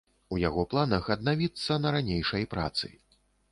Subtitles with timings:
[0.35, 2.93] У яго планах аднавіцца на ранейшай працы.